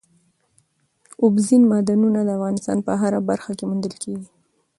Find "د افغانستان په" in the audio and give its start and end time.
2.23-2.91